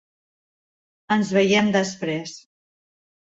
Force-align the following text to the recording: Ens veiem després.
Ens 1.15 1.29
veiem 1.37 1.69
després. 1.77 2.35